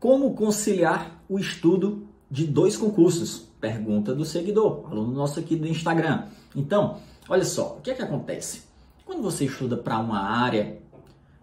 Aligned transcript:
Como 0.00 0.32
conciliar 0.32 1.22
o 1.28 1.38
estudo 1.38 2.08
de 2.30 2.46
dois 2.46 2.74
concursos? 2.74 3.50
Pergunta 3.60 4.14
do 4.14 4.24
seguidor, 4.24 4.86
aluno 4.90 5.12
nosso 5.12 5.38
aqui 5.38 5.54
do 5.54 5.68
Instagram. 5.68 6.24
Então, 6.56 6.96
olha 7.28 7.44
só, 7.44 7.76
o 7.76 7.82
que 7.82 7.90
é 7.90 7.94
que 7.94 8.00
acontece? 8.00 8.62
Quando 9.04 9.20
você 9.20 9.44
estuda 9.44 9.76
para 9.76 9.98
uma 9.98 10.20
área, 10.22 10.78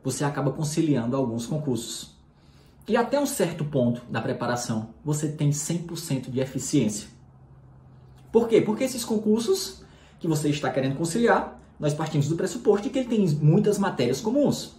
você 0.03 0.23
acaba 0.23 0.51
conciliando 0.51 1.15
alguns 1.15 1.45
concursos. 1.45 2.17
E 2.87 2.97
até 2.97 3.19
um 3.19 3.27
certo 3.27 3.63
ponto 3.63 4.01
da 4.09 4.21
preparação, 4.21 4.89
você 5.05 5.29
tem 5.29 5.51
100% 5.51 6.31
de 6.31 6.39
eficiência. 6.39 7.09
Por 8.31 8.47
quê? 8.47 8.59
Porque 8.59 8.83
esses 8.83 9.05
concursos 9.05 9.83
que 10.19 10.27
você 10.27 10.49
está 10.49 10.71
querendo 10.71 10.97
conciliar, 10.97 11.61
nós 11.79 11.93
partimos 11.93 12.27
do 12.27 12.35
pressuposto 12.35 12.87
de 12.87 12.89
que 12.89 12.97
ele 12.97 13.07
tem 13.07 13.29
muitas 13.39 13.77
matérias 13.77 14.19
comuns. 14.19 14.77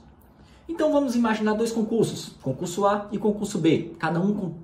Então 0.68 0.92
vamos 0.92 1.16
imaginar 1.16 1.54
dois 1.54 1.72
concursos, 1.72 2.32
concurso 2.42 2.86
A 2.86 3.08
e 3.10 3.18
concurso 3.18 3.58
B, 3.58 3.94
cada 3.98 4.20
um 4.20 4.34
com 4.34 4.54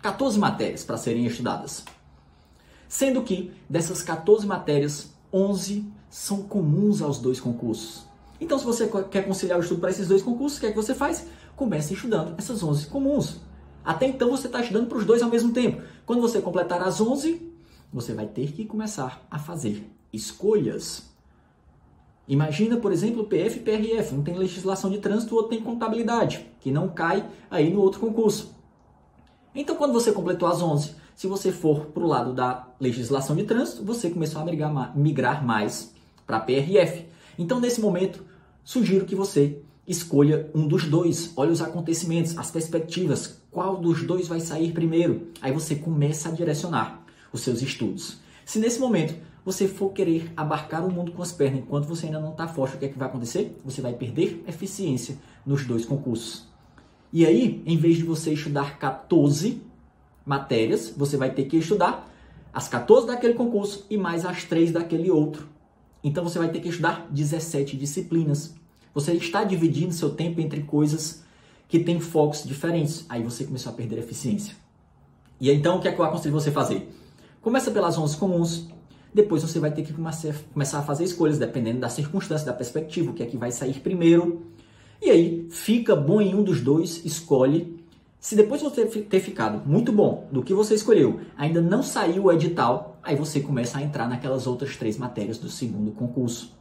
14 0.00 0.38
matérias 0.38 0.84
para 0.84 0.96
serem 0.96 1.26
estudadas. 1.26 1.84
Sendo 2.88 3.22
que 3.22 3.50
dessas 3.68 4.02
14 4.02 4.46
matérias, 4.46 5.12
11 5.32 5.84
são 6.08 6.42
comuns 6.42 7.02
aos 7.02 7.18
dois 7.18 7.40
concursos. 7.40 8.04
Então, 8.40 8.58
se 8.58 8.64
você 8.64 8.86
quer 9.10 9.26
conciliar 9.26 9.58
o 9.58 9.62
estudo 9.62 9.80
para 9.80 9.90
esses 9.90 10.06
dois 10.06 10.22
concursos, 10.22 10.58
o 10.58 10.60
que 10.60 10.66
é 10.66 10.70
que 10.70 10.76
você 10.76 10.94
faz? 10.94 11.26
Comece 11.56 11.94
estudando 11.94 12.34
essas 12.38 12.62
11 12.62 12.86
comuns. 12.86 13.40
Até 13.84 14.06
então, 14.06 14.30
você 14.30 14.46
está 14.46 14.60
estudando 14.60 14.86
para 14.86 14.98
os 14.98 15.04
dois 15.04 15.22
ao 15.22 15.30
mesmo 15.30 15.52
tempo. 15.52 15.82
Quando 16.06 16.20
você 16.20 16.40
completar 16.40 16.82
as 16.82 17.00
11, 17.00 17.50
você 17.92 18.12
vai 18.12 18.26
ter 18.26 18.52
que 18.52 18.64
começar 18.64 19.26
a 19.30 19.38
fazer 19.38 19.90
escolhas. 20.12 21.13
Imagina, 22.26 22.76
por 22.76 22.92
exemplo, 22.92 23.22
o 23.22 23.26
PF 23.26 23.58
e 23.58 23.60
PRF. 23.60 24.14
Um 24.14 24.22
tem 24.22 24.36
legislação 24.36 24.90
de 24.90 24.98
trânsito, 24.98 25.34
o 25.34 25.36
outro 25.36 25.50
tem 25.50 25.62
contabilidade, 25.62 26.46
que 26.60 26.70
não 26.70 26.88
cai 26.88 27.28
aí 27.50 27.72
no 27.72 27.80
outro 27.80 28.00
concurso. 28.00 28.54
Então, 29.54 29.76
quando 29.76 29.92
você 29.92 30.10
completou 30.10 30.48
as 30.48 30.62
11, 30.62 30.94
se 31.14 31.26
você 31.26 31.52
for 31.52 31.86
para 31.86 32.02
o 32.02 32.08
lado 32.08 32.32
da 32.32 32.68
legislação 32.80 33.36
de 33.36 33.44
trânsito, 33.44 33.84
você 33.84 34.10
começou 34.10 34.40
a 34.40 34.44
migrar, 34.44 34.98
migrar 34.98 35.46
mais 35.46 35.94
para 36.26 36.40
PRF. 36.40 37.06
Então, 37.38 37.60
nesse 37.60 37.80
momento, 37.80 38.24
sugiro 38.64 39.04
que 39.04 39.14
você 39.14 39.60
escolha 39.86 40.50
um 40.54 40.66
dos 40.66 40.88
dois. 40.88 41.32
Olhe 41.36 41.52
os 41.52 41.60
acontecimentos, 41.60 42.36
as 42.38 42.50
perspectivas. 42.50 43.42
Qual 43.50 43.76
dos 43.76 44.02
dois 44.02 44.26
vai 44.26 44.40
sair 44.40 44.72
primeiro? 44.72 45.28
Aí 45.40 45.52
você 45.52 45.76
começa 45.76 46.28
a 46.28 46.32
direcionar 46.32 47.04
os 47.32 47.42
seus 47.42 47.62
estudos. 47.62 48.18
Se 48.44 48.58
nesse 48.58 48.80
momento 48.80 49.14
você 49.44 49.68
for 49.68 49.90
querer 49.92 50.32
abarcar 50.36 50.86
o 50.86 50.90
mundo 50.90 51.12
com 51.12 51.22
as 51.22 51.30
pernas 51.30 51.60
enquanto 51.60 51.86
você 51.86 52.06
ainda 52.06 52.20
não 52.20 52.30
está 52.30 52.48
forte, 52.48 52.76
o 52.76 52.78
que 52.78 52.86
é 52.86 52.88
que 52.88 52.98
vai 52.98 53.08
acontecer? 53.08 53.60
Você 53.64 53.80
vai 53.80 53.92
perder 53.92 54.42
eficiência 54.48 55.18
nos 55.44 55.66
dois 55.66 55.84
concursos. 55.84 56.48
E 57.12 57.26
aí, 57.26 57.62
em 57.66 57.76
vez 57.76 57.96
de 57.96 58.04
você 58.04 58.32
estudar 58.32 58.78
14 58.78 59.62
matérias, 60.24 60.92
você 60.96 61.16
vai 61.16 61.30
ter 61.30 61.44
que 61.44 61.58
estudar 61.58 62.10
as 62.52 62.68
14 62.68 63.06
daquele 63.06 63.34
concurso 63.34 63.84
e 63.90 63.96
mais 63.96 64.24
as 64.24 64.44
3 64.44 64.72
daquele 64.72 65.10
outro. 65.10 65.48
Então 66.02 66.24
você 66.24 66.38
vai 66.38 66.48
ter 66.48 66.60
que 66.60 66.68
estudar 66.68 67.06
17 67.10 67.76
disciplinas. 67.76 68.54
Você 68.94 69.12
está 69.14 69.44
dividindo 69.44 69.92
seu 69.92 70.10
tempo 70.10 70.40
entre 70.40 70.62
coisas 70.62 71.22
que 71.68 71.80
têm 71.80 72.00
focos 72.00 72.44
diferentes. 72.44 73.04
Aí 73.08 73.22
você 73.22 73.44
começou 73.44 73.72
a 73.72 73.74
perder 73.74 73.98
eficiência. 73.98 74.54
E 75.40 75.50
então 75.50 75.78
o 75.78 75.80
que 75.80 75.88
é 75.88 75.92
que 75.92 76.00
eu 76.00 76.04
aconselho 76.04 76.32
você 76.32 76.50
fazer? 76.50 76.88
Começa 77.42 77.70
pelas 77.70 77.98
11 77.98 78.16
comuns, 78.16 78.68
depois 79.14 79.42
você 79.42 79.60
vai 79.60 79.70
ter 79.70 79.82
que 79.82 79.92
começar 79.92 80.78
a 80.78 80.82
fazer 80.82 81.04
escolhas, 81.04 81.38
dependendo 81.38 81.78
da 81.78 81.88
circunstância, 81.88 82.44
da 82.44 82.52
perspectiva, 82.52 83.12
o 83.12 83.14
que 83.14 83.22
é 83.22 83.26
que 83.26 83.36
vai 83.36 83.52
sair 83.52 83.74
primeiro. 83.74 84.42
E 85.00 85.08
aí, 85.08 85.46
fica 85.50 85.94
bom 85.94 86.20
em 86.20 86.34
um 86.34 86.42
dos 86.42 86.60
dois, 86.60 87.04
escolhe. 87.04 87.84
Se 88.18 88.34
depois 88.34 88.60
de 88.60 88.68
você 88.68 88.84
ter 88.86 89.20
ficado 89.20 89.62
muito 89.68 89.92
bom 89.92 90.26
do 90.32 90.42
que 90.42 90.52
você 90.52 90.74
escolheu, 90.74 91.20
ainda 91.36 91.60
não 91.60 91.82
saiu 91.82 92.24
o 92.24 92.32
edital, 92.32 92.98
aí 93.02 93.14
você 93.14 93.38
começa 93.38 93.78
a 93.78 93.82
entrar 93.82 94.08
naquelas 94.08 94.48
outras 94.48 94.76
três 94.76 94.98
matérias 94.98 95.38
do 95.38 95.48
segundo 95.48 95.92
concurso. 95.92 96.52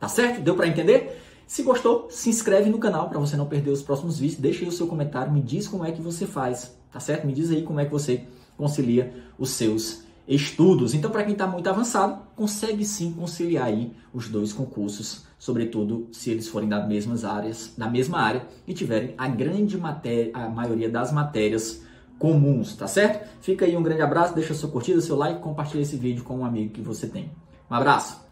Tá 0.00 0.08
certo? 0.08 0.40
Deu 0.40 0.56
para 0.56 0.66
entender? 0.66 1.20
Se 1.46 1.62
gostou, 1.62 2.08
se 2.10 2.28
inscreve 2.28 2.70
no 2.70 2.78
canal 2.78 3.08
para 3.08 3.20
você 3.20 3.36
não 3.36 3.46
perder 3.46 3.70
os 3.70 3.82
próximos 3.82 4.18
vídeos. 4.18 4.40
Deixa 4.40 4.64
aí 4.64 4.68
o 4.68 4.72
seu 4.72 4.86
comentário, 4.86 5.32
me 5.32 5.42
diz 5.42 5.68
como 5.68 5.84
é 5.84 5.92
que 5.92 6.02
você 6.02 6.26
faz, 6.26 6.74
tá 6.90 6.98
certo? 6.98 7.26
Me 7.26 7.32
diz 7.32 7.50
aí 7.50 7.62
como 7.62 7.78
é 7.78 7.84
que 7.84 7.92
você 7.92 8.24
concilia 8.56 9.14
os 9.38 9.50
seus 9.50 10.02
estudos. 10.26 10.94
Então, 10.94 11.10
para 11.10 11.24
quem 11.24 11.32
está 11.32 11.46
muito 11.46 11.68
avançado, 11.68 12.22
consegue 12.34 12.84
sim 12.84 13.12
conciliar 13.12 13.66
aí 13.66 13.92
os 14.12 14.28
dois 14.28 14.52
concursos, 14.52 15.24
sobretudo 15.38 16.08
se 16.12 16.30
eles 16.30 16.48
forem 16.48 16.68
das 16.68 16.88
mesmas 16.88 17.24
áreas, 17.24 17.74
da 17.76 17.88
mesma 17.88 18.18
área 18.18 18.46
e 18.66 18.72
tiverem 18.72 19.14
a 19.18 19.28
grande 19.28 19.76
matéria, 19.76 20.30
a 20.34 20.48
maioria 20.48 20.88
das 20.88 21.12
matérias 21.12 21.82
comuns, 22.18 22.74
tá 22.74 22.86
certo? 22.86 23.28
Fica 23.40 23.64
aí 23.64 23.76
um 23.76 23.82
grande 23.82 24.02
abraço, 24.02 24.34
deixa 24.34 24.54
sua 24.54 24.70
curtida, 24.70 25.00
seu 25.00 25.16
like, 25.16 25.40
compartilha 25.40 25.82
esse 25.82 25.96
vídeo 25.96 26.24
com 26.24 26.38
um 26.38 26.44
amigo 26.44 26.72
que 26.72 26.80
você 26.80 27.06
tem. 27.06 27.30
Um 27.70 27.74
abraço. 27.74 28.23